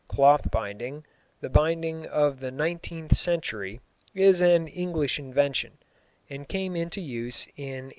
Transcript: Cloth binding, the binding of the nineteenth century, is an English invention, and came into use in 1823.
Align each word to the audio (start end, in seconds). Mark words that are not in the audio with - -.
Cloth 0.07 0.49
binding, 0.49 1.05
the 1.41 1.49
binding 1.51 2.07
of 2.07 2.39
the 2.39 2.49
nineteenth 2.49 3.15
century, 3.15 3.81
is 4.15 4.41
an 4.41 4.67
English 4.67 5.19
invention, 5.19 5.77
and 6.27 6.49
came 6.49 6.75
into 6.75 6.99
use 7.01 7.45
in 7.55 7.85
1823. 7.85 7.89